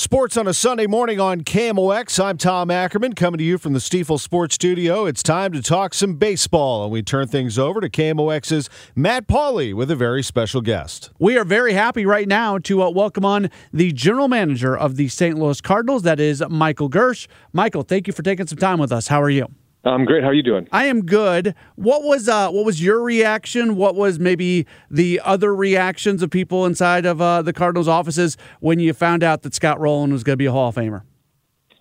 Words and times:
Sports 0.00 0.38
on 0.38 0.48
a 0.48 0.54
Sunday 0.54 0.86
morning 0.86 1.20
on 1.20 1.42
KMOX. 1.42 2.24
I'm 2.24 2.38
Tom 2.38 2.70
Ackerman 2.70 3.12
coming 3.12 3.36
to 3.36 3.44
you 3.44 3.58
from 3.58 3.74
the 3.74 3.80
Stifel 3.80 4.18
Sports 4.18 4.54
Studio. 4.54 5.04
It's 5.04 5.22
time 5.22 5.52
to 5.52 5.60
talk 5.60 5.92
some 5.92 6.14
baseball, 6.14 6.84
and 6.84 6.90
we 6.90 7.02
turn 7.02 7.28
things 7.28 7.58
over 7.58 7.82
to 7.82 7.90
KMOX's 7.90 8.70
Matt 8.96 9.28
Pauley 9.28 9.74
with 9.74 9.90
a 9.90 9.96
very 9.96 10.22
special 10.22 10.62
guest. 10.62 11.10
We 11.18 11.36
are 11.36 11.44
very 11.44 11.74
happy 11.74 12.06
right 12.06 12.26
now 12.26 12.56
to 12.60 12.82
uh, 12.82 12.88
welcome 12.88 13.26
on 13.26 13.50
the 13.74 13.92
general 13.92 14.26
manager 14.26 14.74
of 14.74 14.96
the 14.96 15.08
St. 15.08 15.38
Louis 15.38 15.60
Cardinals. 15.60 16.02
That 16.02 16.18
is 16.18 16.42
Michael 16.48 16.88
Girsch. 16.88 17.26
Michael, 17.52 17.82
thank 17.82 18.06
you 18.06 18.14
for 18.14 18.22
taking 18.22 18.46
some 18.46 18.56
time 18.56 18.78
with 18.78 18.92
us. 18.92 19.08
How 19.08 19.20
are 19.20 19.28
you? 19.28 19.48
I'm 19.84 20.04
great. 20.04 20.22
How 20.22 20.28
are 20.28 20.34
you 20.34 20.42
doing? 20.42 20.68
I 20.72 20.86
am 20.86 21.06
good. 21.06 21.54
What 21.76 22.02
was 22.02 22.28
uh, 22.28 22.50
what 22.50 22.66
was 22.66 22.82
your 22.82 23.00
reaction? 23.00 23.76
What 23.76 23.94
was 23.94 24.18
maybe 24.18 24.66
the 24.90 25.20
other 25.24 25.54
reactions 25.54 26.22
of 26.22 26.30
people 26.30 26.66
inside 26.66 27.06
of 27.06 27.20
uh, 27.20 27.40
the 27.42 27.52
Cardinals 27.52 27.88
offices 27.88 28.36
when 28.60 28.78
you 28.78 28.92
found 28.92 29.22
out 29.22 29.42
that 29.42 29.54
Scott 29.54 29.80
Rolen 29.80 30.12
was 30.12 30.22
going 30.22 30.34
to 30.34 30.38
be 30.38 30.46
a 30.46 30.52
Hall 30.52 30.68
of 30.68 30.74
Famer? 30.74 31.02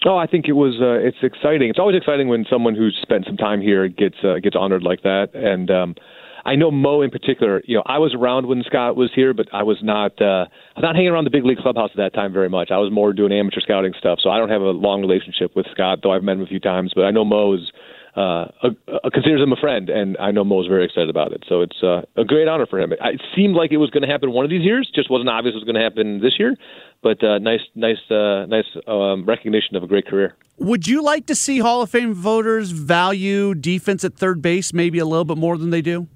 Oh, 0.06 0.16
I 0.16 0.28
think 0.28 0.48
it 0.48 0.54
was. 0.54 0.80
Uh, 0.82 0.94
it's 0.94 1.18
exciting. 1.22 1.70
It's 1.70 1.80
always 1.80 1.98
exciting 1.98 2.30
when 2.30 2.46
someone 2.50 2.74
who's 2.74 2.98
spent 3.02 3.26
some 3.26 3.36
time 3.36 3.60
here 3.60 3.90
gets 3.90 4.16
uh, 4.24 4.36
gets 4.42 4.56
honored 4.56 4.84
like 4.84 5.02
that. 5.04 5.32
And 5.34 5.70
um, 5.70 5.96
I 6.46 6.56
know 6.56 6.72
Mo 6.72 7.02
in 7.02 7.10
particular. 7.10 7.62
You 7.66 7.78
know, 7.78 7.84
I 7.86 8.00
was 8.00 8.14
around 8.14 8.48
when 8.48 8.64
Scott 8.64 8.96
was 8.96 9.12
here, 9.16 9.34
but 9.34 9.48
I 9.54 9.64
was 9.64 9.78
not. 9.82 10.20
Uh, 10.22 10.46
I 10.76 10.82
not 10.82 10.96
hanging 10.96 11.10
around 11.10 11.26
the 11.26 11.30
big 11.30 11.46
league 11.46 11.60
clubhouse 11.60 11.92
at 11.92 11.98
that 11.98 12.14
time 12.14 12.34
very 12.34 12.50
much. 12.50 12.72
I 12.72 12.78
was 12.78 12.92
more 12.92 13.14
doing 13.14 13.32
amateur 13.32 13.62
scouting 13.62 13.94
stuff. 13.98 14.20
So 14.22 14.30
I 14.30 14.38
don't 14.38 14.50
have 14.50 14.62
a 14.62 14.72
long 14.72 15.02
relationship 15.02 15.56
with 15.56 15.66
Scott, 15.72 16.00
though 16.04 16.12
I've 16.12 16.24
met 16.24 16.34
him 16.34 16.42
a 16.42 16.48
few 16.48 16.60
times. 16.60 16.92
But 16.96 17.06
I 17.06 17.12
know 17.12 17.26
Mo 17.26 17.54
is 17.54 17.72
uh, 18.16 18.48
considers 19.14 19.42
him 19.42 19.52
a 19.52 19.56
friend, 19.56 19.90
and 19.90 20.18
I 20.18 20.32
know 20.32 20.44
Mo's 20.44 20.68
very 20.68 20.86
excited 20.86 21.10
about 21.10 21.32
it. 21.32 21.44
So 21.48 21.62
it's 21.62 21.82
uh, 21.84 22.02
a 22.18 22.26
great 22.26 22.48
honor 22.48 22.66
for 22.66 22.80
him. 22.80 22.92
It, 22.92 23.00
it 23.02 23.22
seemed 23.36 23.56
like 23.56 23.72
it 23.72 23.78
was 23.78 23.90
going 23.92 24.04
to 24.04 24.10
happen 24.10 24.32
one 24.32 24.46
of 24.46 24.52
these 24.52 24.64
years, 24.64 24.92
just 24.94 25.10
wasn't 25.10 25.30
obvious 25.30 25.54
it 25.54 25.58
was 25.58 25.64
going 25.64 25.76
to 25.76 25.82
happen 25.82 26.20
this 26.20 26.34
year. 26.40 26.56
But 27.02 27.24
uh, 27.24 27.40
nice, 27.40 27.62
nice, 27.76 28.00
uh, 28.12 28.46
nice 28.48 28.66
um, 28.88 29.26
recognition 29.26 29.76
of 29.76 29.84
a 29.84 29.88
great 29.88 30.06
career. 30.06 30.36
Would 30.58 30.88
you 30.88 31.02
like 31.02 31.28
to 31.28 31.36
see 31.36 31.60
Hall 31.60 31.82
of 31.82 31.90
Fame 31.90 32.14
voters 32.14 32.72
value 32.72 33.56
defense 33.56 34.04
at 34.04 34.16
third 34.16 34.42
base 34.42 34.74
maybe 34.74 35.00
a 35.00 35.06
little 35.06 35.26
bit 35.26 35.38
more 35.38 35.58
than 35.58 35.70
they 35.70 35.82
do? 35.82 36.08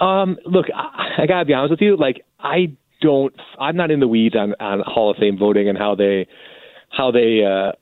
Um, 0.00 0.38
look, 0.44 0.66
I, 0.74 1.22
I 1.22 1.26
gotta 1.26 1.44
be 1.44 1.54
honest 1.54 1.70
with 1.70 1.80
you. 1.80 1.96
Like, 1.96 2.24
I 2.38 2.76
don't. 3.00 3.34
I'm 3.58 3.76
not 3.76 3.90
in 3.90 4.00
the 4.00 4.08
weeds 4.08 4.34
on 4.36 4.54
on 4.60 4.82
Hall 4.84 5.10
of 5.10 5.16
Fame 5.16 5.38
voting 5.38 5.68
and 5.68 5.78
how 5.78 5.94
they 5.94 6.26
how 6.90 7.10
they. 7.10 7.44
Uh, 7.44 7.72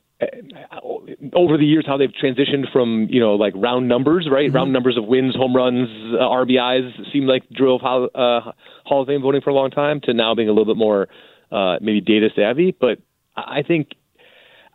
over 1.34 1.58
the 1.58 1.64
years 1.64 1.84
how 1.86 1.96
they've 1.98 2.12
transitioned 2.22 2.70
from 2.72 3.08
you 3.10 3.20
know 3.20 3.34
like 3.34 3.52
round 3.56 3.88
numbers, 3.88 4.28
right? 4.30 4.46
Mm-hmm. 4.46 4.56
Round 4.56 4.72
numbers 4.72 4.96
of 4.96 5.04
wins, 5.04 5.34
home 5.34 5.54
runs, 5.54 5.88
uh, 6.14 6.22
RBIs 6.22 7.12
seem 7.12 7.26
like 7.26 7.48
drove 7.50 7.80
Hall, 7.80 8.08
uh, 8.14 8.52
Hall 8.84 9.02
of 9.02 9.08
Fame 9.08 9.22
voting 9.22 9.40
for 9.42 9.50
a 9.50 9.54
long 9.54 9.70
time 9.70 10.00
to 10.04 10.14
now 10.14 10.34
being 10.34 10.48
a 10.48 10.52
little 10.52 10.72
bit 10.72 10.78
more 10.78 11.08
uh, 11.50 11.76
maybe 11.80 12.00
data 12.00 12.28
savvy. 12.34 12.74
But 12.78 12.98
I 13.36 13.62
think 13.62 13.90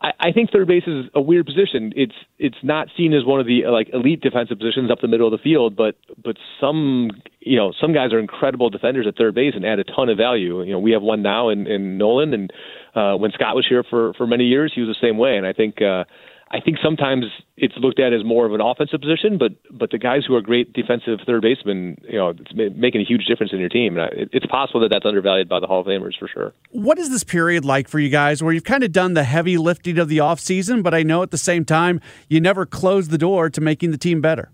I, 0.01 0.11
I 0.19 0.31
think 0.31 0.51
third 0.51 0.67
base 0.67 0.83
is 0.87 1.05
a 1.13 1.21
weird 1.21 1.45
position. 1.45 1.91
It's 1.95 2.15
it's 2.37 2.57
not 2.63 2.87
seen 2.95 3.13
as 3.13 3.25
one 3.25 3.39
of 3.39 3.45
the 3.45 3.67
like 3.67 3.89
elite 3.93 4.21
defensive 4.21 4.57
positions 4.57 4.91
up 4.91 4.99
the 5.01 5.07
middle 5.07 5.27
of 5.27 5.31
the 5.31 5.43
field, 5.43 5.75
but 5.75 5.95
but 6.23 6.37
some 6.59 7.11
you 7.39 7.57
know 7.57 7.73
some 7.79 7.93
guys 7.93 8.13
are 8.13 8.19
incredible 8.19 8.69
defenders 8.69 9.05
at 9.07 9.17
third 9.17 9.35
base 9.35 9.53
and 9.55 9.65
add 9.65 9.79
a 9.79 9.83
ton 9.83 10.09
of 10.09 10.17
value. 10.17 10.63
You 10.63 10.73
know 10.73 10.79
we 10.79 10.91
have 10.91 11.01
one 11.01 11.21
now 11.21 11.49
in, 11.49 11.67
in 11.67 11.97
Nolan, 11.97 12.33
and 12.33 12.53
uh, 12.95 13.15
when 13.15 13.31
Scott 13.31 13.55
was 13.55 13.65
here 13.67 13.83
for 13.83 14.13
for 14.13 14.25
many 14.25 14.45
years, 14.45 14.71
he 14.73 14.81
was 14.81 14.89
the 14.89 15.05
same 15.05 15.17
way. 15.17 15.37
And 15.37 15.45
I 15.45 15.53
think 15.53 15.81
uh, 15.81 16.05
I 16.51 16.59
think 16.59 16.77
sometimes 16.83 17.25
it's 17.57 17.75
looked 17.77 17.99
at 17.99 18.11
as 18.11 18.23
more 18.23 18.47
of 18.47 18.53
an 18.53 18.61
offensive 18.61 18.99
position, 18.99 19.37
but 19.37 19.51
but 19.71 19.91
the 19.91 19.99
guys 19.99 20.21
who 20.27 20.35
are 20.35 20.41
great 20.41 20.73
defensive 20.73 21.19
third 21.25 21.43
basemen, 21.43 21.97
you 22.09 22.17
know, 22.17 22.29
it's 22.29 22.51
making 22.75 23.01
a 23.01 23.03
huge 23.03 23.25
difference 23.25 23.53
in 23.53 23.59
your 23.59 23.69
team. 23.69 23.97
And 23.97 24.29
it's 24.33 24.47
possible 24.47 24.79
that 24.81 24.89
that's 24.89 25.05
undervalued 25.05 25.47
by 25.47 25.59
the 25.59 25.67
Hall 25.67 25.81
of 25.81 25.87
Famers 25.87 26.17
for 26.17 26.27
sure. 26.27 26.53
What 26.71 26.97
is 26.97 27.11
this 27.11 27.23
period 27.23 27.65
like 27.65 27.87
for 27.87 27.99
you 27.99 28.09
guys, 28.09 28.41
where 28.41 28.51
you've 28.51 28.63
kind 28.63 28.83
of 28.83 28.91
done 28.91 29.13
the 29.13 29.25
heavy 29.25 29.57
lifting 29.57 29.99
of 29.99 30.09
the 30.09 30.17
offseason, 30.17 30.81
but 30.81 30.93
I 30.93 31.03
know 31.03 31.21
at 31.21 31.29
the 31.29 31.37
same 31.37 31.65
time 31.65 32.01
you 32.29 32.41
never 32.41 32.65
close 32.65 33.09
the 33.09 33.19
door 33.19 33.51
to 33.51 33.61
making 33.61 33.91
the 33.91 33.97
team 33.97 34.19
better? 34.19 34.51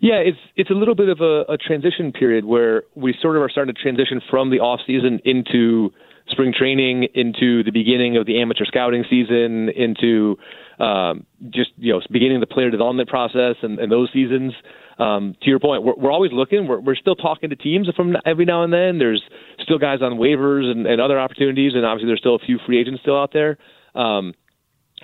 Yeah, 0.00 0.16
it's 0.16 0.38
it's 0.54 0.70
a 0.70 0.74
little 0.74 0.94
bit 0.94 1.08
of 1.08 1.20
a, 1.20 1.52
a 1.52 1.56
transition 1.56 2.12
period 2.12 2.44
where 2.44 2.84
we 2.94 3.14
sort 3.20 3.36
of 3.36 3.42
are 3.42 3.48
starting 3.48 3.74
to 3.74 3.80
transition 3.80 4.20
from 4.30 4.50
the 4.50 4.60
off 4.60 4.80
season 4.86 5.18
into 5.24 5.92
spring 6.28 6.52
training 6.56 7.08
into 7.14 7.62
the 7.62 7.70
beginning 7.70 8.16
of 8.16 8.26
the 8.26 8.40
amateur 8.40 8.64
scouting 8.64 9.04
season 9.08 9.68
into 9.68 10.36
um, 10.78 11.26
just 11.50 11.70
you 11.76 11.92
know 11.92 12.00
beginning 12.10 12.40
the 12.40 12.46
player 12.46 12.70
development 12.70 13.08
process 13.08 13.56
and, 13.62 13.78
and 13.78 13.90
those 13.90 14.10
seasons. 14.12 14.52
Um, 14.98 15.34
to 15.42 15.50
your 15.50 15.58
point, 15.58 15.82
we're, 15.82 15.94
we're 15.96 16.12
always 16.12 16.32
looking. 16.32 16.68
We're, 16.68 16.80
we're 16.80 16.94
still 16.94 17.16
talking 17.16 17.50
to 17.50 17.56
teams 17.56 17.88
from 17.96 18.16
every 18.24 18.44
now 18.44 18.62
and 18.62 18.72
then. 18.72 18.98
There's 18.98 19.22
still 19.60 19.78
guys 19.78 19.98
on 20.02 20.12
waivers 20.12 20.70
and, 20.70 20.86
and 20.86 21.00
other 21.00 21.18
opportunities, 21.18 21.72
and 21.74 21.84
obviously 21.84 22.08
there's 22.08 22.20
still 22.20 22.36
a 22.36 22.38
few 22.46 22.58
free 22.64 22.80
agents 22.80 23.02
still 23.02 23.18
out 23.18 23.32
there. 23.32 23.58
Um, 23.94 24.34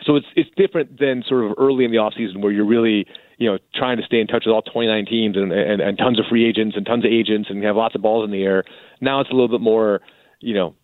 so 0.05 0.17
it's 0.17 0.27
it's 0.37 0.51
different 0.57 0.99
than 0.99 1.23
sort 1.27 1.45
of 1.45 1.53
early 1.59 1.85
in 1.85 1.91
the 1.91 1.99
off 1.99 2.15
season 2.17 2.41
where 2.41 2.53
you're 2.53 2.67
really 2.67 3.07
you 3.39 3.51
know 3.51 3.59
trying 3.75 3.99
to 3.99 4.05
stay 4.05 4.21
in 4.21 4.27
touch 4.27 4.45
with 4.47 4.55
all 4.55 4.63
29 4.63 5.07
teams 5.07 5.37
and, 5.37 5.53
and, 5.53 5.81
and 5.81 5.99
tons 5.99 6.19
of 6.19 6.25
free 6.29 6.49
agents 6.49 6.77
and 6.77 6.87
tons 6.87 7.05
of 7.05 7.11
agents 7.11 7.49
and 7.51 7.63
have 7.65 7.77
lots 7.77 7.95
of 7.95 8.03
balls 8.03 8.25
in 8.25 8.31
the 8.31 8.43
air. 8.43 8.65
Now 9.01 9.21
it's 9.21 9.31
a 9.31 9.33
little 9.35 9.49
bit 9.49 9.61
more 9.61 10.01
you 10.41 10.55
know 10.55 10.75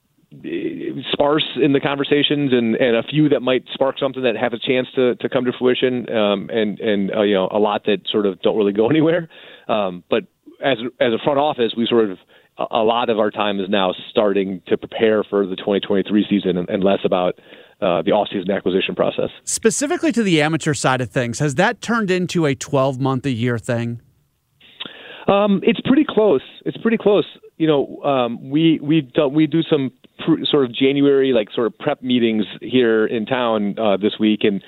sparse 1.13 1.47
in 1.63 1.73
the 1.73 1.81
conversations 1.81 2.53
and, 2.53 2.77
and 2.77 2.97
a 2.97 3.03
few 3.03 3.29
that 3.29 3.41
might 3.41 3.65
spark 3.73 3.99
something 3.99 4.23
that 4.23 4.37
have 4.37 4.53
a 4.53 4.59
chance 4.59 4.87
to, 4.95 5.15
to 5.17 5.29
come 5.29 5.45
to 5.45 5.53
fruition 5.59 6.11
um, 6.11 6.51
and 6.53 6.79
and 6.81 7.15
uh, 7.15 7.23
you 7.23 7.35
know 7.35 7.49
a 7.51 7.59
lot 7.59 7.85
that 7.85 7.99
sort 8.11 8.27
of 8.27 8.41
don't 8.43 8.57
really 8.57 8.73
go 8.73 8.89
anywhere 8.91 9.29
um, 9.69 10.03
but 10.11 10.25
as 10.65 10.79
as 11.01 11.13
a 11.13 11.19
front 11.25 11.39
office 11.39 11.73
we 11.77 11.87
sort 11.87 12.11
of 12.11 12.19
a 12.71 12.83
lot 12.83 13.11
of 13.11 13.19
our 13.19 13.31
time 13.31 13.61
is 13.61 13.69
now 13.69 13.93
starting 14.11 14.63
to 14.67 14.79
prepare 14.79 15.23
for 15.23 15.47
the 15.47 15.57
2023 15.57 16.27
season 16.29 16.57
and, 16.57 16.69
and 16.71 16.83
less 16.83 17.01
about 17.05 17.39
uh, 17.83 18.01
the 18.01 18.13
off-season 18.13 18.51
acquisition 18.51 18.95
process. 18.95 19.29
Specifically 19.45 20.11
to 20.13 20.23
the 20.23 20.41
amateur 20.41 20.73
side 20.73 21.03
of 21.03 21.11
things, 21.11 21.39
has 21.39 21.57
that 21.57 21.83
turned 21.83 22.11
into 22.11 22.47
a 22.47 22.55
12-month 22.55 23.27
a 23.27 23.31
year 23.31 23.59
thing? 23.59 24.01
Um, 25.29 25.61
it's 25.65 25.81
pretty 25.83 26.07
close. 26.09 26.41
It's 26.65 26.79
pretty 26.79 26.97
close. 26.97 27.27
You 27.59 27.67
know, 27.67 28.03
um, 28.03 28.51
we 28.51 28.79
we 28.83 29.01
do, 29.01 29.29
we 29.29 29.47
do 29.47 29.63
some 29.63 29.91
pr- 30.25 30.45
sort 30.45 30.65
of 30.65 30.75
January 30.75 31.33
like 31.33 31.51
sort 31.55 31.67
of 31.67 31.79
prep 31.79 32.03
meetings 32.03 32.45
here 32.61 33.07
in 33.07 33.27
town 33.27 33.79
uh, 33.79 33.97
this 33.97 34.15
week, 34.21 34.41
and 34.43 34.63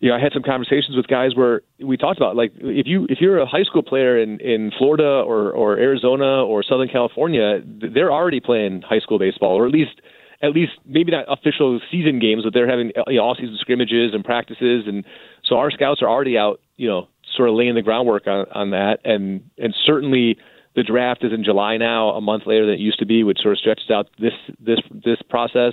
you 0.00 0.08
know 0.08 0.16
I 0.16 0.20
had 0.20 0.32
some 0.32 0.42
conversations 0.42 0.96
with 0.96 1.08
guys 1.08 1.34
where 1.34 1.62
we 1.80 1.96
talked 1.96 2.16
about 2.16 2.36
like 2.36 2.52
if 2.56 2.86
you 2.86 3.06
if 3.10 3.20
you're 3.20 3.38
a 3.38 3.46
high 3.46 3.64
school 3.64 3.82
player 3.82 4.16
in 4.16 4.40
in 4.40 4.70
Florida 4.78 5.22
or 5.26 5.50
or 5.50 5.78
Arizona 5.78 6.44
or 6.44 6.62
Southern 6.62 6.88
California, 6.88 7.60
they're 7.64 8.12
already 8.12 8.40
playing 8.40 8.82
high 8.82 9.00
school 9.00 9.18
baseball, 9.18 9.56
or 9.56 9.66
at 9.66 9.72
least 9.72 10.00
at 10.40 10.52
least 10.52 10.72
maybe 10.86 11.10
not 11.10 11.24
official 11.26 11.80
season 11.90 12.20
games, 12.20 12.44
but 12.44 12.54
they're 12.54 12.70
having 12.70 12.92
you 13.08 13.16
know, 13.16 13.22
all 13.22 13.34
season 13.34 13.56
scrimmages 13.60 14.14
and 14.14 14.24
practices, 14.24 14.84
and 14.86 15.04
so 15.44 15.56
our 15.56 15.70
scouts 15.70 16.02
are 16.02 16.08
already 16.08 16.38
out, 16.38 16.60
you 16.76 16.86
know, 16.88 17.08
sort 17.36 17.48
of 17.48 17.56
laying 17.56 17.74
the 17.74 17.82
groundwork 17.82 18.26
on 18.26 18.46
on 18.52 18.70
that, 18.70 18.98
and 19.04 19.42
and 19.58 19.74
certainly 19.84 20.38
the 20.78 20.84
draft 20.84 21.24
is 21.24 21.32
in 21.32 21.42
July 21.42 21.76
now, 21.76 22.10
a 22.10 22.20
month 22.20 22.44
later 22.46 22.64
than 22.64 22.74
it 22.74 22.80
used 22.80 23.00
to 23.00 23.04
be, 23.04 23.24
which 23.24 23.40
sort 23.42 23.54
of 23.54 23.58
stretches 23.58 23.90
out 23.90 24.08
this 24.20 24.32
this 24.60 24.78
this 24.92 25.18
process. 25.28 25.72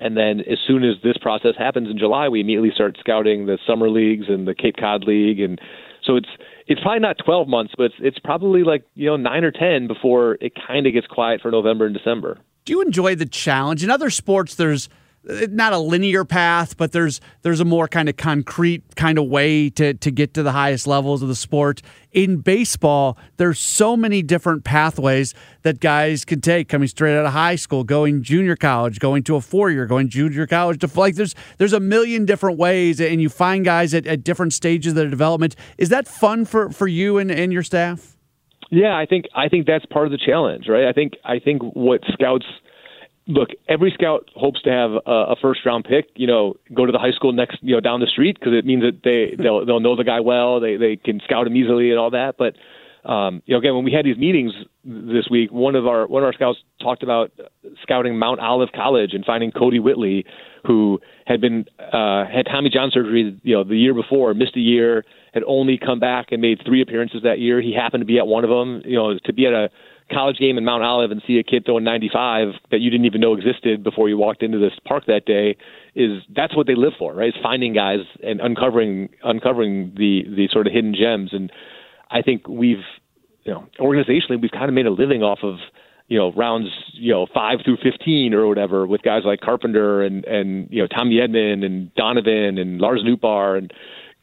And 0.00 0.16
then 0.16 0.40
as 0.40 0.58
soon 0.66 0.82
as 0.82 0.96
this 1.04 1.16
process 1.18 1.54
happens 1.56 1.88
in 1.88 1.98
July, 1.98 2.28
we 2.28 2.40
immediately 2.40 2.72
start 2.74 2.96
scouting 2.98 3.46
the 3.46 3.58
summer 3.64 3.88
leagues 3.88 4.24
and 4.28 4.48
the 4.48 4.54
Cape 4.54 4.74
Cod 4.76 5.04
League, 5.04 5.38
and 5.38 5.60
so 6.02 6.16
it's 6.16 6.28
it's 6.66 6.80
probably 6.80 6.98
not 6.98 7.16
12 7.24 7.46
months, 7.46 7.74
but 7.76 7.84
it's, 7.84 7.94
it's 8.00 8.18
probably 8.18 8.64
like 8.64 8.82
you 8.94 9.06
know 9.06 9.16
nine 9.16 9.44
or 9.44 9.52
10 9.52 9.86
before 9.86 10.36
it 10.40 10.52
kind 10.66 10.84
of 10.88 10.92
gets 10.92 11.06
quiet 11.06 11.40
for 11.40 11.52
November 11.52 11.86
and 11.86 11.94
December. 11.94 12.40
Do 12.64 12.72
you 12.72 12.82
enjoy 12.82 13.14
the 13.14 13.26
challenge? 13.26 13.84
In 13.84 13.90
other 13.90 14.10
sports, 14.10 14.56
there's 14.56 14.88
not 15.24 15.72
a 15.72 15.78
linear 15.78 16.24
path, 16.24 16.76
but 16.76 16.92
there's 16.92 17.20
there's 17.42 17.60
a 17.60 17.64
more 17.64 17.86
kind 17.86 18.08
of 18.08 18.16
concrete 18.16 18.96
kind 18.96 19.18
of 19.18 19.26
way 19.26 19.68
to 19.70 19.94
to 19.94 20.10
get 20.10 20.34
to 20.34 20.42
the 20.42 20.52
highest 20.52 20.86
levels 20.86 21.22
of 21.22 21.28
the 21.28 21.34
sport. 21.34 21.82
In 22.12 22.38
baseball, 22.38 23.18
there's 23.36 23.58
so 23.58 23.96
many 23.96 24.22
different 24.22 24.64
pathways 24.64 25.34
that 25.62 25.78
guys 25.78 26.24
can 26.24 26.40
take 26.40 26.68
coming 26.68 26.88
straight 26.88 27.16
out 27.16 27.26
of 27.26 27.32
high 27.32 27.56
school, 27.56 27.84
going 27.84 28.22
junior 28.22 28.56
college, 28.56 28.98
going 28.98 29.22
to 29.24 29.36
a 29.36 29.40
four 29.40 29.70
year, 29.70 29.86
going 29.86 30.08
junior 30.08 30.46
college 30.46 30.80
to 30.80 30.90
like 30.98 31.16
there's 31.16 31.34
there's 31.58 31.74
a 31.74 31.80
million 31.80 32.24
different 32.24 32.58
ways 32.58 33.00
and 33.00 33.20
you 33.20 33.28
find 33.28 33.64
guys 33.64 33.92
at, 33.92 34.06
at 34.06 34.24
different 34.24 34.52
stages 34.52 34.92
of 34.92 34.96
their 34.96 35.08
development. 35.08 35.54
Is 35.76 35.90
that 35.90 36.08
fun 36.08 36.44
for, 36.44 36.70
for 36.70 36.86
you 36.86 37.18
and, 37.18 37.30
and 37.30 37.52
your 37.52 37.62
staff? 37.62 38.16
Yeah, 38.70 38.96
I 38.96 39.04
think 39.04 39.26
I 39.34 39.48
think 39.48 39.66
that's 39.66 39.84
part 39.86 40.06
of 40.06 40.12
the 40.12 40.18
challenge, 40.18 40.66
right? 40.68 40.86
I 40.86 40.92
think 40.92 41.14
I 41.24 41.38
think 41.40 41.62
what 41.62 42.00
scouts 42.12 42.46
look, 43.30 43.50
every 43.68 43.90
scout 43.92 44.28
hopes 44.34 44.60
to 44.62 44.70
have 44.70 44.90
a, 45.06 45.32
a 45.32 45.36
first 45.40 45.60
round 45.64 45.84
pick. 45.84 46.10
You 46.14 46.26
know, 46.26 46.54
go 46.74 46.86
to 46.86 46.92
the 46.92 46.98
high 46.98 47.12
school 47.12 47.32
next, 47.32 47.58
you 47.62 47.74
know, 47.74 47.80
down 47.80 48.00
the 48.00 48.06
street 48.06 48.38
because 48.38 48.54
it 48.54 48.64
means 48.64 48.82
that 48.82 49.00
they 49.02 49.40
they'll 49.42 49.64
they'll 49.64 49.80
know 49.80 49.96
the 49.96 50.04
guy 50.04 50.20
well. 50.20 50.60
They 50.60 50.76
they 50.76 50.96
can 50.96 51.20
scout 51.24 51.46
him 51.46 51.56
easily 51.56 51.90
and 51.90 51.98
all 51.98 52.10
that. 52.10 52.36
But 52.38 52.56
um, 53.08 53.42
you 53.46 53.54
know, 53.54 53.58
again, 53.58 53.74
when 53.74 53.84
we 53.84 53.92
had 53.92 54.04
these 54.04 54.18
meetings 54.18 54.52
this 54.84 55.28
week, 55.30 55.50
one 55.50 55.74
of 55.74 55.86
our 55.86 56.06
one 56.06 56.22
of 56.22 56.26
our 56.26 56.32
scouts 56.32 56.58
talked 56.82 57.02
about 57.02 57.32
scouting 57.82 58.18
Mount 58.18 58.40
Olive 58.40 58.70
College 58.74 59.14
and 59.14 59.24
finding 59.24 59.52
Kodi 59.52 59.82
Whitley, 59.82 60.26
who 60.66 61.00
had 61.26 61.40
been 61.40 61.64
uh, 61.78 62.26
had 62.26 62.46
Tommy 62.46 62.68
John 62.68 62.90
surgery, 62.92 63.38
you 63.42 63.54
know, 63.54 63.64
the 63.64 63.76
year 63.76 63.94
before, 63.94 64.34
missed 64.34 64.56
a 64.56 64.60
year, 64.60 65.04
had 65.32 65.42
only 65.46 65.78
come 65.78 65.98
back 65.98 66.26
and 66.30 66.42
made 66.42 66.60
three 66.66 66.82
appearances 66.82 67.22
that 67.22 67.38
year. 67.38 67.62
He 67.62 67.72
happened 67.74 68.02
to 68.02 68.06
be 68.06 68.18
at 68.18 68.26
one 68.26 68.44
of 68.44 68.50
them. 68.50 68.82
You 68.84 68.96
know, 68.96 69.18
to 69.18 69.32
be 69.32 69.46
at 69.46 69.54
a 69.54 69.70
college 70.10 70.38
game 70.38 70.58
in 70.58 70.64
Mount 70.64 70.82
Olive 70.82 71.10
and 71.10 71.22
see 71.26 71.38
a 71.38 71.42
kid 71.42 71.64
throwing 71.64 71.84
95 71.84 72.54
that 72.70 72.80
you 72.80 72.90
didn't 72.90 73.06
even 73.06 73.20
know 73.20 73.34
existed 73.34 73.82
before 73.82 74.08
you 74.08 74.16
walked 74.16 74.42
into 74.42 74.58
this 74.58 74.72
park 74.86 75.04
that 75.06 75.24
day 75.24 75.56
is 75.94 76.22
that's 76.34 76.56
what 76.56 76.66
they 76.66 76.74
live 76.74 76.92
for, 76.98 77.14
right? 77.14 77.28
Is 77.28 77.40
finding 77.42 77.72
guys 77.72 78.00
and 78.22 78.40
uncovering 78.40 79.08
uncovering 79.22 79.92
the 79.96 80.24
the 80.28 80.48
sort 80.52 80.66
of 80.66 80.72
hidden 80.72 80.94
gems. 80.94 81.30
And 81.32 81.50
I 82.10 82.22
think 82.22 82.48
we've 82.48 82.84
you 83.44 83.52
know 83.52 83.66
organizationally 83.78 84.40
we've 84.40 84.50
kind 84.50 84.68
of 84.68 84.74
made 84.74 84.86
a 84.86 84.90
living 84.90 85.22
off 85.22 85.40
of 85.42 85.56
you 86.08 86.18
know 86.18 86.32
rounds 86.32 86.68
you 86.92 87.12
know 87.12 87.26
five 87.32 87.60
through 87.64 87.78
15 87.82 88.34
or 88.34 88.46
whatever 88.46 88.86
with 88.86 89.02
guys 89.02 89.22
like 89.24 89.40
Carpenter 89.40 90.02
and 90.02 90.24
and 90.24 90.68
you 90.70 90.82
know 90.82 90.86
Tommy 90.86 91.16
Edman 91.16 91.64
and 91.64 91.94
Donovan 91.94 92.58
and 92.58 92.80
Lars 92.80 93.02
Nootbaar 93.02 93.58
and 93.58 93.72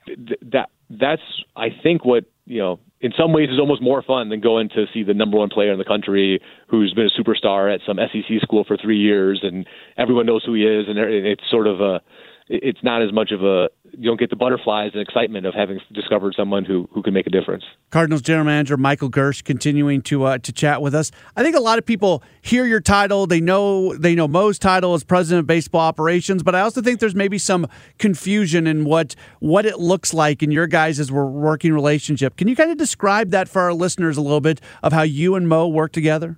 th- 0.05 0.39
that 0.51 0.69
that's 0.89 1.21
I 1.55 1.69
think 1.83 2.05
what 2.05 2.25
you 2.45 2.59
know 2.59 2.79
in 3.01 3.11
some 3.17 3.31
ways 3.33 3.49
is 3.49 3.59
almost 3.59 3.81
more 3.81 4.01
fun 4.01 4.29
than 4.29 4.39
going 4.41 4.69
to 4.69 4.85
see 4.93 5.03
the 5.03 5.13
number 5.13 5.37
one 5.37 5.49
player 5.49 5.71
in 5.71 5.77
the 5.77 5.85
country 5.85 6.39
who's 6.67 6.93
been 6.93 7.07
a 7.07 7.21
superstar 7.21 7.73
at 7.73 7.81
some 7.85 7.97
SEC 7.97 8.41
school 8.41 8.63
for 8.63 8.77
three 8.77 8.97
years 8.97 9.39
and 9.43 9.67
everyone 9.97 10.25
knows 10.25 10.43
who 10.43 10.53
he 10.53 10.63
is 10.63 10.85
and 10.87 10.97
it's 10.97 11.43
sort 11.49 11.67
of 11.67 11.81
a 11.81 12.01
it's 12.49 12.79
not 12.81 13.01
as 13.01 13.11
much 13.11 13.31
of 13.31 13.43
a 13.43 13.67
you 13.97 14.09
don't 14.09 14.19
get 14.19 14.29
the 14.29 14.35
butterflies 14.35 14.91
and 14.93 15.01
excitement 15.01 15.45
of 15.45 15.53
having 15.53 15.79
discovered 15.93 16.35
someone 16.35 16.63
who 16.63 16.87
who 16.91 17.01
can 17.01 17.13
make 17.13 17.25
a 17.25 17.29
difference. 17.29 17.63
Cardinals 17.89 18.21
general 18.21 18.45
manager 18.45 18.77
Michael 18.77 19.09
Girsch 19.09 19.43
continuing 19.43 20.01
to 20.03 20.23
uh, 20.25 20.37
to 20.37 20.51
chat 20.51 20.81
with 20.81 20.93
us. 20.93 21.11
I 21.35 21.43
think 21.43 21.55
a 21.55 21.59
lot 21.59 21.79
of 21.79 21.85
people 21.85 22.23
hear 22.41 22.65
your 22.65 22.79
title, 22.79 23.25
they 23.25 23.41
know 23.41 23.95
they 23.95 24.13
know 24.13 24.27
Mo's 24.27 24.59
title 24.59 24.93
as 24.93 25.03
president 25.03 25.41
of 25.41 25.47
baseball 25.47 25.81
operations, 25.81 26.43
but 26.43 26.53
I 26.53 26.61
also 26.61 26.81
think 26.81 26.99
there's 26.99 27.15
maybe 27.15 27.37
some 27.37 27.67
confusion 27.97 28.67
in 28.67 28.85
what 28.85 29.15
what 29.39 29.65
it 29.65 29.79
looks 29.79 30.13
like 30.13 30.43
in 30.43 30.51
your 30.51 30.67
guys' 30.67 31.11
working 31.11 31.73
relationship. 31.73 32.37
Can 32.37 32.47
you 32.47 32.55
kind 32.55 32.71
of 32.71 32.77
describe 32.77 33.31
that 33.31 33.49
for 33.49 33.61
our 33.61 33.73
listeners 33.73 34.17
a 34.17 34.21
little 34.21 34.41
bit 34.41 34.61
of 34.83 34.93
how 34.93 35.01
you 35.01 35.35
and 35.35 35.47
Mo 35.47 35.67
work 35.67 35.91
together? 35.91 36.37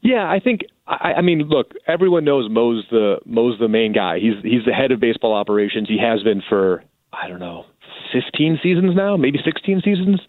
Yeah, 0.00 0.30
I 0.30 0.40
think 0.40 0.62
I, 0.86 1.14
I 1.18 1.22
mean, 1.22 1.48
look, 1.48 1.72
everyone 1.86 2.24
knows 2.24 2.48
Mo's 2.50 2.84
the 2.90 3.16
Mo's 3.24 3.58
the 3.58 3.68
main 3.68 3.92
guy. 3.92 4.18
He's 4.18 4.34
he's 4.42 4.64
the 4.64 4.72
head 4.72 4.92
of 4.92 5.00
baseball 5.00 5.34
operations. 5.34 5.88
He 5.88 5.98
has 5.98 6.22
been 6.22 6.42
for 6.48 6.82
I 7.12 7.28
don't 7.28 7.40
know, 7.40 7.64
15 8.12 8.60
seasons 8.62 8.94
now, 8.94 9.16
maybe 9.16 9.38
16 9.44 9.82
seasons. 9.84 10.20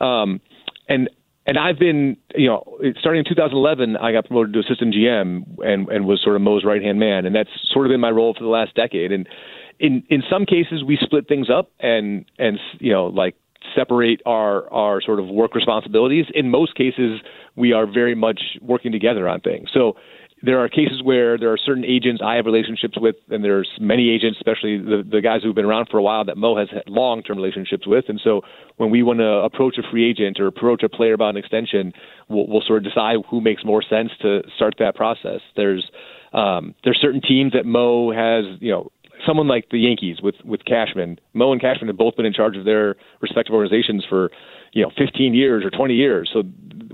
Um, 0.00 0.40
and 0.88 1.08
and 1.46 1.58
I've 1.58 1.78
been, 1.78 2.16
you 2.34 2.48
know, 2.48 2.78
starting 2.98 3.20
in 3.20 3.24
2011, 3.24 3.96
I 3.96 4.10
got 4.10 4.26
promoted 4.26 4.52
to 4.54 4.60
assistant 4.60 4.94
GM 4.94 5.58
and 5.60 5.88
and 5.88 6.06
was 6.06 6.20
sort 6.22 6.36
of 6.36 6.42
Mo's 6.42 6.64
right 6.64 6.82
hand 6.82 6.98
man, 6.98 7.26
and 7.26 7.34
that's 7.34 7.50
sort 7.72 7.86
of 7.86 7.90
been 7.90 8.00
my 8.00 8.10
role 8.10 8.34
for 8.34 8.42
the 8.42 8.50
last 8.50 8.74
decade. 8.74 9.12
And 9.12 9.28
in 9.78 10.02
in 10.08 10.22
some 10.30 10.44
cases, 10.44 10.82
we 10.84 10.98
split 11.00 11.28
things 11.28 11.48
up 11.50 11.70
and 11.80 12.24
and 12.38 12.58
you 12.78 12.92
know 12.92 13.06
like 13.06 13.36
separate 13.74 14.20
our 14.26 14.72
our 14.72 15.00
sort 15.00 15.18
of 15.20 15.28
work 15.28 15.54
responsibilities. 15.54 16.26
In 16.34 16.50
most 16.50 16.74
cases, 16.74 17.20
we 17.54 17.72
are 17.72 17.86
very 17.86 18.14
much 18.14 18.40
working 18.60 18.92
together 18.92 19.28
on 19.28 19.40
things. 19.40 19.70
So 19.72 19.96
there 20.42 20.62
are 20.62 20.68
cases 20.68 21.02
where 21.02 21.38
there 21.38 21.50
are 21.50 21.56
certain 21.56 21.84
agents 21.84 22.20
I 22.24 22.34
have 22.34 22.44
relationships 22.44 22.98
with, 23.00 23.16
and 23.30 23.42
there's 23.42 23.68
many 23.80 24.10
agents, 24.10 24.38
especially 24.38 24.76
the, 24.76 25.02
the 25.10 25.22
guys 25.22 25.42
who've 25.42 25.54
been 25.54 25.64
around 25.64 25.88
for 25.90 25.96
a 25.96 26.02
while, 26.02 26.24
that 26.26 26.36
Mo 26.36 26.56
has 26.58 26.68
had 26.70 26.82
long 26.86 27.22
term 27.22 27.38
relationships 27.38 27.86
with. 27.86 28.04
And 28.08 28.20
so 28.22 28.42
when 28.76 28.90
we 28.90 29.02
want 29.02 29.20
to 29.20 29.26
approach 29.26 29.78
a 29.78 29.90
free 29.90 30.08
agent 30.08 30.38
or 30.38 30.46
approach 30.46 30.82
a 30.82 30.90
player 30.90 31.14
about 31.14 31.30
an 31.30 31.36
extension, 31.38 31.92
we'll, 32.28 32.46
we'll 32.46 32.60
sort 32.60 32.78
of 32.78 32.84
decide 32.84 33.16
who 33.30 33.40
makes 33.40 33.64
more 33.64 33.82
sense 33.82 34.10
to 34.22 34.42
start 34.54 34.74
that 34.78 34.94
process. 34.94 35.40
There's 35.56 35.90
um, 36.32 36.74
there's 36.84 36.98
certain 37.00 37.22
teams 37.22 37.52
that 37.52 37.64
Mo 37.64 38.12
has, 38.12 38.44
you 38.60 38.70
know, 38.70 38.92
someone 39.26 39.48
like 39.48 39.68
the 39.70 39.78
Yankees 39.78 40.18
with 40.22 40.36
with 40.44 40.64
Cashman. 40.64 41.18
Mo 41.34 41.52
and 41.52 41.60
Cashman 41.60 41.88
have 41.88 41.96
both 41.96 42.16
been 42.16 42.26
in 42.26 42.32
charge 42.32 42.56
of 42.56 42.64
their 42.64 42.96
respective 43.20 43.54
organizations 43.54 44.04
for 44.08 44.30
you 44.72 44.82
know 44.82 44.90
15 44.96 45.34
years 45.34 45.64
or 45.64 45.70
20 45.70 45.94
years. 45.94 46.30
So 46.32 46.42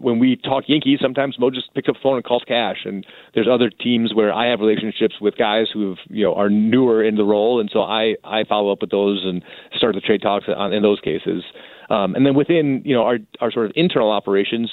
when 0.00 0.18
we 0.18 0.36
talk 0.36 0.64
Yankees, 0.66 0.98
sometimes 1.00 1.38
Mo 1.38 1.50
just 1.50 1.72
picks 1.74 1.88
up 1.88 1.94
the 1.94 2.00
phone 2.02 2.16
and 2.16 2.24
calls 2.24 2.42
Cash. 2.46 2.78
And 2.84 3.06
there's 3.34 3.48
other 3.50 3.70
teams 3.70 4.14
where 4.14 4.32
I 4.32 4.46
have 4.48 4.60
relationships 4.60 5.14
with 5.20 5.36
guys 5.36 5.66
who 5.72 5.90
have, 5.90 5.98
you 6.08 6.24
know 6.24 6.34
are 6.34 6.50
newer 6.50 7.04
in 7.04 7.16
the 7.16 7.24
role, 7.24 7.60
and 7.60 7.70
so 7.72 7.82
I 7.82 8.16
I 8.24 8.44
follow 8.44 8.72
up 8.72 8.80
with 8.80 8.90
those 8.90 9.22
and 9.24 9.44
start 9.76 9.94
the 9.94 10.00
trade 10.00 10.22
talks 10.22 10.46
on, 10.48 10.72
in 10.72 10.82
those 10.82 11.00
cases. 11.00 11.44
Um, 11.90 12.14
and 12.14 12.24
then 12.24 12.34
within 12.34 12.82
you 12.84 12.94
know 12.94 13.02
our 13.02 13.18
our 13.40 13.50
sort 13.52 13.66
of 13.66 13.72
internal 13.74 14.10
operations, 14.10 14.70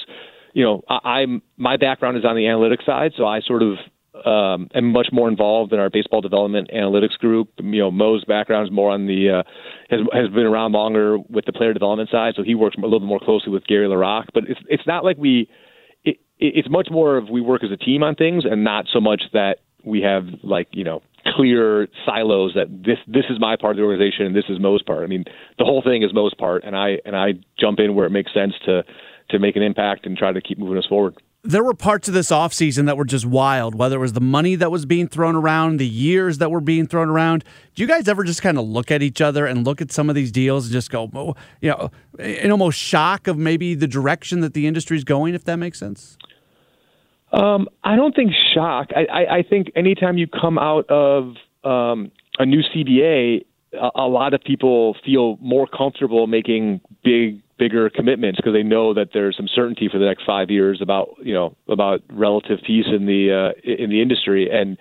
you 0.52 0.64
know 0.64 0.82
I, 0.88 1.20
I'm 1.20 1.42
my 1.56 1.76
background 1.76 2.16
is 2.16 2.24
on 2.24 2.36
the 2.36 2.44
analytics 2.44 2.86
side, 2.86 3.12
so 3.16 3.26
I 3.26 3.40
sort 3.40 3.62
of 3.62 3.74
um, 4.26 4.68
am 4.74 4.92
much 4.92 5.08
more 5.12 5.28
involved 5.28 5.72
in 5.72 5.78
our 5.78 5.90
baseball 5.90 6.20
development 6.20 6.70
analytics 6.74 7.18
group. 7.18 7.48
You 7.58 7.80
know, 7.80 7.90
Mo's 7.90 8.24
background 8.24 8.68
is 8.68 8.72
more 8.72 8.90
on 8.90 9.06
the 9.06 9.40
uh, 9.40 9.42
has 9.90 10.00
has 10.12 10.28
been 10.30 10.46
around 10.46 10.72
longer 10.72 11.18
with 11.18 11.44
the 11.46 11.52
player 11.52 11.72
development 11.72 12.10
side, 12.10 12.34
so 12.36 12.42
he 12.42 12.54
works 12.54 12.76
a 12.76 12.80
little 12.80 13.00
bit 13.00 13.06
more 13.06 13.20
closely 13.20 13.52
with 13.52 13.66
Gary 13.66 13.86
LaRocque. 13.86 14.28
But 14.34 14.44
it's 14.48 14.60
it's 14.68 14.86
not 14.86 15.04
like 15.04 15.16
we. 15.16 15.48
It, 16.04 16.18
it's 16.38 16.68
much 16.70 16.88
more 16.90 17.16
of 17.16 17.28
we 17.28 17.40
work 17.40 17.62
as 17.62 17.70
a 17.70 17.76
team 17.76 18.02
on 18.02 18.14
things, 18.14 18.44
and 18.44 18.64
not 18.64 18.86
so 18.92 19.00
much 19.00 19.22
that 19.32 19.58
we 19.84 20.02
have 20.02 20.24
like 20.42 20.68
you 20.72 20.84
know 20.84 21.02
clear 21.36 21.88
silos 22.06 22.52
that 22.54 22.68
this 22.84 22.98
this 23.06 23.24
is 23.30 23.38
my 23.38 23.56
part 23.56 23.72
of 23.72 23.76
the 23.76 23.82
organization 23.82 24.26
and 24.26 24.34
this 24.34 24.44
is 24.48 24.58
Mo's 24.58 24.82
part. 24.82 25.04
I 25.04 25.06
mean, 25.06 25.24
the 25.58 25.64
whole 25.64 25.82
thing 25.82 26.02
is 26.02 26.12
Mo's 26.12 26.34
part, 26.34 26.64
and 26.64 26.76
I 26.76 26.98
and 27.04 27.16
I 27.16 27.32
jump 27.58 27.78
in 27.78 27.94
where 27.94 28.06
it 28.06 28.10
makes 28.10 28.32
sense 28.32 28.54
to 28.66 28.82
to 29.30 29.38
make 29.38 29.56
an 29.56 29.62
impact 29.62 30.06
and 30.06 30.16
try 30.16 30.32
to 30.32 30.40
keep 30.40 30.58
moving 30.58 30.78
us 30.78 30.86
forward 30.86 31.16
there 31.42 31.64
were 31.64 31.74
parts 31.74 32.06
of 32.06 32.14
this 32.14 32.30
offseason 32.30 32.86
that 32.86 32.96
were 32.96 33.04
just 33.04 33.24
wild, 33.24 33.74
whether 33.74 33.96
it 33.96 34.00
was 34.00 34.12
the 34.12 34.20
money 34.20 34.56
that 34.56 34.70
was 34.70 34.84
being 34.84 35.08
thrown 35.08 35.34
around, 35.34 35.78
the 35.78 35.86
years 35.86 36.38
that 36.38 36.50
were 36.50 36.60
being 36.60 36.86
thrown 36.86 37.08
around. 37.08 37.44
Do 37.74 37.82
you 37.82 37.88
guys 37.88 38.08
ever 38.08 38.24
just 38.24 38.42
kind 38.42 38.58
of 38.58 38.66
look 38.66 38.90
at 38.90 39.02
each 39.02 39.20
other 39.20 39.46
and 39.46 39.64
look 39.64 39.80
at 39.80 39.90
some 39.90 40.10
of 40.10 40.14
these 40.14 40.30
deals 40.30 40.66
and 40.66 40.72
just 40.72 40.90
go, 40.90 41.34
you 41.62 41.70
know, 41.70 41.90
in 42.18 42.50
almost 42.50 42.78
shock 42.78 43.26
of 43.26 43.38
maybe 43.38 43.74
the 43.74 43.88
direction 43.88 44.40
that 44.40 44.52
the 44.52 44.66
industry 44.66 44.98
is 44.98 45.04
going, 45.04 45.34
if 45.34 45.44
that 45.44 45.56
makes 45.56 45.78
sense? 45.78 46.18
Um, 47.32 47.68
I 47.84 47.96
don't 47.96 48.14
think 48.14 48.32
shock. 48.54 48.90
I, 48.94 49.04
I, 49.04 49.36
I 49.38 49.42
think 49.42 49.70
anytime 49.74 50.18
you 50.18 50.26
come 50.26 50.58
out 50.58 50.90
of 50.90 51.36
um, 51.64 52.10
a 52.38 52.44
new 52.44 52.62
CBA, 52.74 53.44
a, 53.72 53.90
a 53.94 54.08
lot 54.08 54.34
of 54.34 54.42
people 54.42 54.96
feel 55.04 55.38
more 55.40 55.66
comfortable 55.66 56.26
making 56.26 56.80
big 57.02 57.40
bigger 57.60 57.90
commitments 57.90 58.38
because 58.38 58.54
they 58.54 58.62
know 58.62 58.94
that 58.94 59.10
there's 59.12 59.36
some 59.36 59.46
certainty 59.46 59.88
for 59.92 59.98
the 59.98 60.06
next 60.06 60.24
five 60.24 60.50
years 60.50 60.80
about 60.80 61.14
you 61.22 61.34
know 61.34 61.54
about 61.68 62.00
relative 62.10 62.58
peace 62.66 62.86
in 62.86 63.06
the 63.06 63.52
uh, 63.54 63.60
in 63.62 63.90
the 63.90 64.00
industry. 64.00 64.50
And 64.50 64.78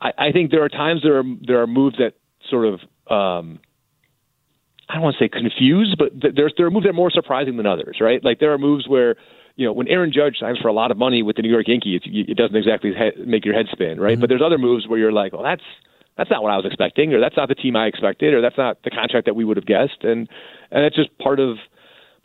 I, 0.00 0.12
I 0.18 0.32
think 0.32 0.50
there 0.50 0.64
are 0.64 0.70
times 0.70 1.02
there 1.04 1.18
are 1.18 1.24
there 1.46 1.60
are 1.60 1.66
moves 1.66 1.98
that 1.98 2.14
sort 2.48 2.66
of 2.66 2.80
um, 3.10 3.60
I 4.88 4.94
don't 4.94 5.02
want 5.02 5.16
to 5.18 5.24
say 5.24 5.28
confused, 5.28 5.96
but 5.98 6.12
there's 6.34 6.54
there 6.56 6.66
are 6.66 6.70
moves 6.70 6.84
that 6.84 6.90
are 6.90 6.94
more 7.04 7.10
surprising 7.10 7.58
than 7.58 7.66
others, 7.66 7.98
right? 8.00 8.24
Like 8.24 8.40
there 8.40 8.54
are 8.54 8.58
moves 8.58 8.88
where 8.88 9.16
you 9.56 9.66
know 9.66 9.72
when 9.74 9.86
Aaron 9.88 10.10
Judge 10.10 10.38
signs 10.40 10.58
for 10.58 10.68
a 10.68 10.72
lot 10.72 10.90
of 10.90 10.96
money 10.96 11.22
with 11.22 11.36
the 11.36 11.42
New 11.42 11.50
York 11.50 11.68
Yankees, 11.68 12.00
it, 12.06 12.30
it 12.30 12.36
doesn't 12.38 12.56
exactly 12.56 12.92
he- 12.94 13.24
make 13.24 13.44
your 13.44 13.54
head 13.54 13.66
spin, 13.70 14.00
right? 14.00 14.12
Mm-hmm. 14.12 14.20
But 14.22 14.28
there's 14.30 14.42
other 14.42 14.58
moves 14.58 14.88
where 14.88 14.98
you're 14.98 15.12
like, 15.12 15.34
well, 15.34 15.42
that's 15.42 15.62
that's 16.16 16.30
not 16.30 16.42
what 16.42 16.52
I 16.52 16.56
was 16.56 16.64
expecting, 16.64 17.12
or 17.12 17.20
that's 17.20 17.36
not 17.36 17.48
the 17.50 17.54
team 17.54 17.76
I 17.76 17.86
expected, 17.86 18.32
or 18.32 18.40
that's 18.40 18.56
not 18.56 18.82
the 18.82 18.90
contract 18.90 19.26
that 19.26 19.34
we 19.34 19.44
would 19.44 19.58
have 19.58 19.66
guessed, 19.66 20.04
and 20.04 20.26
and 20.70 20.84
that's 20.84 20.96
just 20.96 21.16
part 21.18 21.38
of 21.38 21.58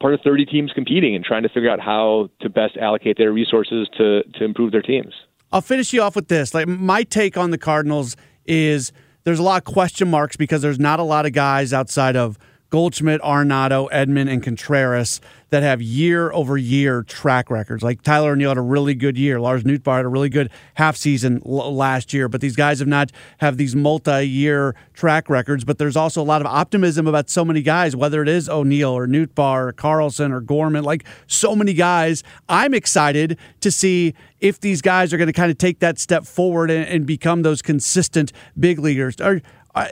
part 0.03 0.13
of 0.13 0.19
30 0.21 0.45
teams 0.45 0.71
competing 0.75 1.15
and 1.15 1.23
trying 1.23 1.43
to 1.43 1.49
figure 1.49 1.69
out 1.69 1.79
how 1.79 2.29
to 2.41 2.49
best 2.49 2.75
allocate 2.75 3.17
their 3.17 3.31
resources 3.31 3.87
to 3.97 4.21
to 4.35 4.43
improve 4.43 4.73
their 4.73 4.81
teams. 4.81 5.13
I'll 5.53 5.61
finish 5.61 5.93
you 5.93 6.01
off 6.01 6.13
with 6.13 6.27
this. 6.27 6.53
Like 6.53 6.67
my 6.67 7.03
take 7.03 7.37
on 7.37 7.51
the 7.51 7.57
Cardinals 7.57 8.17
is 8.45 8.91
there's 9.23 9.39
a 9.39 9.43
lot 9.43 9.65
of 9.65 9.73
question 9.73 10.09
marks 10.09 10.35
because 10.35 10.61
there's 10.61 10.79
not 10.79 10.99
a 10.99 11.03
lot 11.03 11.25
of 11.25 11.31
guys 11.31 11.71
outside 11.71 12.17
of 12.17 12.37
Goldschmidt, 12.73 13.21
Arenado, 13.21 13.87
Edman, 13.91 14.27
and 14.27 14.41
Contreras 14.41 15.21
that 15.51 15.61
have 15.61 15.79
year 15.79 16.31
over 16.31 16.57
year 16.57 17.03
track 17.03 17.51
records. 17.51 17.83
Like 17.83 18.01
Tyler 18.01 18.31
O'Neill 18.31 18.49
had 18.49 18.57
a 18.57 18.61
really 18.61 18.95
good 18.95 19.15
year. 19.15 19.39
Lars 19.39 19.63
Nootbaar 19.63 19.97
had 19.97 20.05
a 20.05 20.07
really 20.07 20.27
good 20.27 20.49
half 20.73 20.97
season 20.97 21.39
l- 21.45 21.71
last 21.75 22.15
year. 22.15 22.27
But 22.27 22.41
these 22.41 22.55
guys 22.55 22.79
have 22.79 22.87
not 22.87 23.11
have 23.37 23.57
these 23.57 23.75
multi 23.75 24.27
year 24.27 24.73
track 24.95 25.29
records. 25.29 25.63
But 25.63 25.77
there's 25.77 25.95
also 25.95 26.19
a 26.19 26.25
lot 26.25 26.41
of 26.41 26.47
optimism 26.47 27.05
about 27.05 27.29
so 27.29 27.45
many 27.45 27.61
guys, 27.61 27.95
whether 27.95 28.23
it 28.23 28.27
is 28.27 28.49
O'Neill 28.49 28.89
or 28.89 29.05
Nootbaar 29.05 29.67
or 29.67 29.71
Carlson 29.73 30.31
or 30.31 30.41
Gorman, 30.41 30.83
like 30.83 31.05
so 31.27 31.55
many 31.55 31.75
guys. 31.75 32.23
I'm 32.49 32.73
excited 32.73 33.37
to 33.61 33.69
see 33.69 34.15
if 34.39 34.59
these 34.61 34.81
guys 34.81 35.13
are 35.13 35.17
going 35.17 35.27
to 35.27 35.33
kind 35.33 35.51
of 35.51 35.59
take 35.59 35.77
that 35.77 35.99
step 35.99 36.25
forward 36.25 36.71
and, 36.71 36.87
and 36.87 37.05
become 37.05 37.43
those 37.43 37.61
consistent 37.61 38.33
big 38.59 38.79
leaguers. 38.79 39.21
Are, 39.21 39.41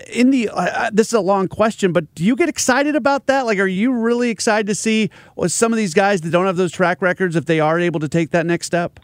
in 0.07 0.29
the 0.29 0.49
uh, 0.49 0.89
this 0.93 1.07
is 1.07 1.13
a 1.13 1.21
long 1.21 1.47
question, 1.47 1.91
but 1.91 2.13
do 2.13 2.23
you 2.23 2.35
get 2.35 2.49
excited 2.49 2.95
about 2.95 3.25
that? 3.27 3.45
Like, 3.45 3.57
are 3.59 3.67
you 3.67 3.93
really 3.93 4.29
excited 4.29 4.67
to 4.67 4.75
see 4.75 5.09
some 5.47 5.73
of 5.73 5.77
these 5.77 5.93
guys 5.93 6.21
that 6.21 6.29
don't 6.29 6.45
have 6.45 6.57
those 6.57 6.71
track 6.71 7.01
records 7.01 7.35
if 7.35 7.45
they 7.45 7.59
are 7.59 7.79
able 7.79 7.99
to 7.99 8.07
take 8.07 8.31
that 8.31 8.45
next 8.45 8.67
step? 8.67 8.99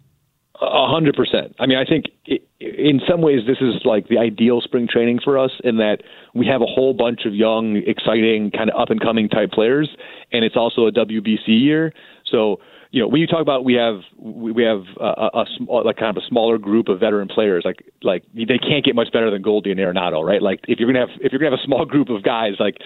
A 0.62 0.88
hundred 0.88 1.16
percent. 1.16 1.56
I 1.60 1.66
mean, 1.68 1.78
I 1.78 1.86
think 1.86 2.06
it, 2.26 2.48
in 2.60 3.00
some 3.08 3.22
ways 3.22 3.42
this 3.46 3.58
is 3.62 3.82
like 3.86 4.08
the 4.08 4.18
ideal 4.18 4.62
spring 4.62 4.88
training 4.92 5.20
for 5.24 5.38
us 5.38 5.52
in 5.64 5.78
that 5.78 5.98
we 6.34 6.48
have 6.48 6.62
a 6.62 6.66
whole 6.66 6.94
bunch 6.94 7.26
of 7.26 7.34
young, 7.34 7.78
exciting, 7.86 8.52
kind 8.52 8.70
of 8.70 8.80
up 8.80 8.90
and 8.90 9.00
coming 9.00 9.30
type 9.30 9.52
players, 9.52 9.90
and 10.32 10.44
it's 10.44 10.56
also 10.56 10.88
a 10.88 10.92
WBC 10.92 11.48
year. 11.48 11.94
So 12.26 12.60
you 12.92 13.02
know, 13.02 13.08
when 13.08 13.22
you 13.22 13.28
talk 13.28 13.42
about 13.42 13.66
we 13.66 13.74
have 13.74 14.02
we 14.18 14.64
have 14.64 14.84
a, 15.00 15.04
a, 15.04 15.46
a 15.70 15.74
like 15.84 15.98
kind 15.98 16.16
of 16.16 16.22
a 16.22 16.26
smaller 16.28 16.58
group 16.58 16.88
of 16.88 17.00
veteran 17.00 17.28
players, 17.28 17.64
like 17.66 17.84
like 18.02 18.24
they 18.34 18.58
can't 18.58 18.86
get 18.86 18.96
much 18.96 19.12
better 19.12 19.30
than 19.30 19.42
Goldie 19.42 19.72
and 19.72 19.80
Arenado, 19.80 20.24
right? 20.24 20.42
Like 20.42 20.62
if 20.68 20.80
you're 20.80 20.92
gonna 20.92 21.06
have 21.06 21.16
if 21.22 21.32
you're 21.32 21.40
gonna 21.40 21.52
have 21.52 21.60
a 21.60 21.66
small 21.66 21.86
group 21.86 22.10
of 22.10 22.24
guys, 22.24 22.54
like 22.60 22.78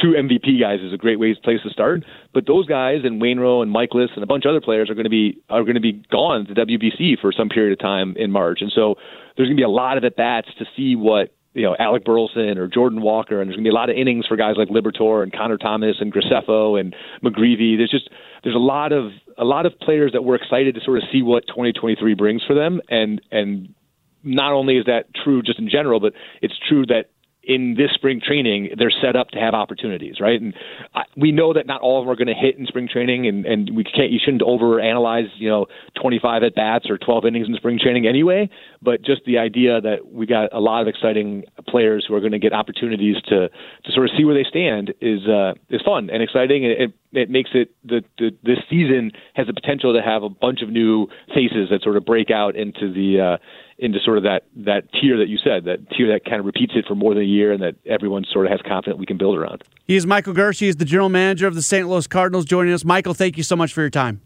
two 0.00 0.12
MVP 0.12 0.60
guys 0.60 0.80
is 0.80 0.92
a 0.92 0.96
great 0.96 1.18
way 1.18 1.34
place 1.42 1.60
to 1.62 1.70
start. 1.70 2.04
But 2.34 2.46
those 2.46 2.66
guys 2.66 3.00
and 3.04 3.20
Wainwright 3.20 3.66
and 3.66 3.74
Mikolas 3.74 4.14
and 4.14 4.22
a 4.22 4.26
bunch 4.26 4.44
of 4.44 4.50
other 4.50 4.60
players 4.60 4.90
are 4.90 4.94
going 4.94 5.04
to 5.04 5.10
be 5.10 5.38
are 5.48 5.62
going 5.62 5.74
to 5.74 5.80
be 5.80 6.02
gone 6.10 6.46
to 6.46 6.54
WBC 6.54 7.18
for 7.20 7.32
some 7.32 7.48
period 7.48 7.72
of 7.72 7.78
time 7.78 8.14
in 8.16 8.30
March, 8.30 8.58
and 8.60 8.70
so 8.74 8.96
there's 9.36 9.48
going 9.48 9.56
to 9.56 9.60
be 9.60 9.64
a 9.64 9.68
lot 9.68 9.96
of 9.96 10.04
at 10.04 10.16
bats 10.16 10.48
to 10.58 10.64
see 10.76 10.96
what 10.96 11.32
you 11.56 11.62
know 11.62 11.74
Alec 11.78 12.04
Burleson 12.04 12.58
or 12.58 12.68
Jordan 12.68 13.00
Walker, 13.00 13.40
and 13.40 13.48
there's 13.48 13.56
going 13.56 13.64
to 13.64 13.68
be 13.70 13.72
a 13.72 13.78
lot 13.78 13.88
of 13.88 13.96
innings 13.96 14.26
for 14.26 14.36
guys 14.36 14.54
like 14.56 14.68
Liberatore 14.68 15.22
and 15.22 15.32
Connor 15.32 15.56
Thomas 15.56 15.96
and 16.00 16.12
Graceffo 16.12 16.78
and 16.78 16.94
McGreevy. 17.24 17.78
There's 17.78 17.90
just 17.90 18.10
there's 18.44 18.54
a 18.54 18.58
lot 18.58 18.92
of 18.92 19.10
a 19.38 19.44
lot 19.44 19.64
of 19.64 19.78
players 19.80 20.12
that 20.12 20.22
we're 20.22 20.34
excited 20.34 20.74
to 20.74 20.80
sort 20.82 20.98
of 20.98 21.04
see 21.10 21.22
what 21.22 21.46
2023 21.48 22.14
brings 22.14 22.44
for 22.44 22.54
them, 22.54 22.80
and 22.90 23.22
and 23.32 23.74
not 24.22 24.52
only 24.52 24.76
is 24.76 24.84
that 24.84 25.06
true 25.14 25.42
just 25.42 25.58
in 25.58 25.70
general, 25.70 25.98
but 25.98 26.12
it's 26.42 26.54
true 26.68 26.84
that 26.86 27.10
in 27.46 27.76
this 27.78 27.92
spring 27.94 28.20
training, 28.20 28.70
they're 28.76 28.90
set 28.90 29.14
up 29.14 29.28
to 29.30 29.38
have 29.38 29.54
opportunities, 29.54 30.16
right? 30.20 30.40
And 30.40 30.52
I, 30.94 31.02
we 31.16 31.30
know 31.30 31.52
that 31.52 31.66
not 31.66 31.80
all 31.80 32.00
of 32.00 32.04
them 32.04 32.12
are 32.12 32.16
going 32.16 32.26
to 32.26 32.34
hit 32.34 32.58
in 32.58 32.66
spring 32.66 32.88
training, 32.92 33.26
and 33.28 33.46
and 33.46 33.76
we 33.76 33.84
can't, 33.84 34.10
you 34.10 34.18
shouldn't 34.22 34.42
over 34.42 34.80
analyze, 34.80 35.26
you 35.36 35.48
know, 35.48 35.66
25 36.00 36.42
at 36.42 36.54
bats 36.56 36.90
or 36.90 36.98
12 36.98 37.24
innings 37.24 37.48
in 37.48 37.54
spring 37.54 37.78
training 37.80 38.06
anyway. 38.06 38.50
But 38.82 39.02
just 39.02 39.24
the 39.24 39.38
idea 39.38 39.80
that 39.80 40.12
we 40.12 40.26
got 40.26 40.52
a 40.52 40.60
lot 40.60 40.82
of 40.82 40.88
exciting 40.88 41.44
players 41.68 42.04
who 42.06 42.14
are 42.14 42.20
going 42.20 42.32
to 42.32 42.40
get 42.40 42.52
opportunities 42.52 43.16
to 43.28 43.48
to 43.48 43.92
sort 43.92 44.10
of 44.10 44.16
see 44.18 44.24
where 44.24 44.34
they 44.34 44.48
stand 44.48 44.92
is 45.00 45.26
uh, 45.28 45.54
is 45.70 45.80
fun 45.82 46.10
and 46.10 46.22
exciting, 46.22 46.64
and 46.64 46.72
it, 46.72 46.92
it 47.12 47.30
makes 47.30 47.50
it 47.54 47.74
the, 47.84 48.02
the 48.18 48.30
this 48.42 48.58
season 48.68 49.12
has 49.34 49.46
the 49.46 49.54
potential 49.54 49.94
to 49.94 50.02
have 50.02 50.22
a 50.22 50.28
bunch 50.28 50.62
of 50.62 50.68
new 50.68 51.08
faces 51.34 51.68
that 51.70 51.82
sort 51.82 51.96
of 51.96 52.04
break 52.04 52.30
out 52.30 52.56
into 52.56 52.92
the 52.92 53.20
uh, 53.20 53.36
into 53.78 53.98
sort 54.04 54.18
of 54.18 54.24
that 54.24 54.44
that 54.56 54.84
tier 54.92 55.18
that 55.18 55.28
you 55.28 55.38
said, 55.38 55.64
that 55.64 55.90
tier 55.90 56.08
that 56.12 56.24
kind 56.24 56.40
of 56.40 56.46
repeats 56.46 56.72
it 56.76 56.84
for 56.86 56.94
more 56.94 57.14
than 57.14 57.22
a 57.22 57.26
year, 57.26 57.52
and 57.52 57.62
that 57.62 57.74
everyone 57.86 58.24
sort 58.30 58.46
of 58.46 58.52
has 58.52 58.60
confidence 58.66 58.98
we 58.98 59.06
can 59.06 59.18
build 59.18 59.36
around. 59.36 59.64
He 59.84 59.96
is 59.96 60.06
Michael 60.06 60.34
Girsch. 60.34 60.60
He 60.60 60.68
is 60.68 60.76
the 60.76 60.84
general 60.84 61.08
manager 61.08 61.46
of 61.46 61.54
the 61.54 61.62
St. 61.62 61.88
Louis 61.88 62.06
Cardinals. 62.06 62.44
Joining 62.44 62.72
us, 62.72 62.84
Michael. 62.84 63.14
Thank 63.14 63.36
you 63.36 63.42
so 63.42 63.56
much 63.56 63.72
for 63.72 63.80
your 63.80 63.90
time. 63.90 64.20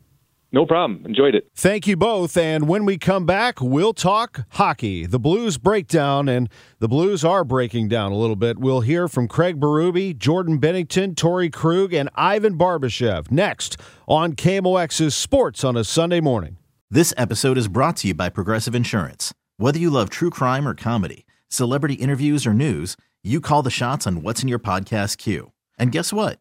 No 0.52 0.66
problem. 0.66 1.06
Enjoyed 1.06 1.36
it. 1.36 1.48
Thank 1.54 1.86
you 1.86 1.96
both. 1.96 2.36
And 2.36 2.66
when 2.66 2.84
we 2.84 2.98
come 2.98 3.24
back, 3.24 3.60
we'll 3.60 3.94
talk 3.94 4.46
hockey, 4.50 5.06
the 5.06 5.20
Blues 5.20 5.58
breakdown, 5.58 6.28
and 6.28 6.48
the 6.80 6.88
Blues 6.88 7.24
are 7.24 7.44
breaking 7.44 7.88
down 7.88 8.10
a 8.10 8.16
little 8.16 8.34
bit. 8.34 8.58
We'll 8.58 8.80
hear 8.80 9.06
from 9.06 9.28
Craig 9.28 9.60
Berube, 9.60 10.18
Jordan 10.18 10.60
Binnington, 10.60 11.14
Torey 11.14 11.52
Krug, 11.52 11.94
and 11.94 12.10
Ivan 12.16 12.58
Barbashev 12.58 13.30
next 13.30 13.76
on 14.08 14.32
KMOX's 14.32 15.14
Sports 15.14 15.62
on 15.62 15.76
a 15.76 15.84
Sunday 15.84 16.20
morning. 16.20 16.56
This 16.90 17.14
episode 17.16 17.56
is 17.56 17.68
brought 17.68 17.98
to 17.98 18.08
you 18.08 18.14
by 18.14 18.28
Progressive 18.28 18.74
Insurance. 18.74 19.32
Whether 19.56 19.78
you 19.78 19.90
love 19.90 20.10
true 20.10 20.30
crime 20.30 20.66
or 20.66 20.74
comedy, 20.74 21.26
celebrity 21.46 21.94
interviews 21.94 22.44
or 22.44 22.54
news, 22.54 22.96
you 23.22 23.40
call 23.40 23.62
the 23.62 23.70
shots 23.70 24.04
on 24.04 24.22
what's 24.22 24.42
in 24.42 24.48
your 24.48 24.58
podcast 24.58 25.18
queue. 25.18 25.52
And 25.78 25.92
guess 25.92 26.12
what? 26.12 26.40